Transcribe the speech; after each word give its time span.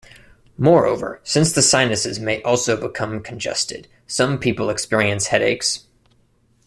Moreover, 0.57 1.21
since 1.23 1.53
the 1.53 1.61
sinuses 1.61 2.19
may 2.19 2.41
also 2.41 2.75
become 2.75 3.21
congested, 3.21 3.87
some 4.07 4.39
people 4.39 4.71
experience 4.71 5.27
headaches. 5.27 5.85